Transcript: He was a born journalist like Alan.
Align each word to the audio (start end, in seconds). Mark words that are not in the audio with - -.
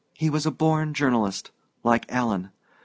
He 0.15 0.31
was 0.31 0.47
a 0.47 0.51
born 0.51 0.95
journalist 0.95 1.51
like 1.83 2.11
Alan. 2.11 2.49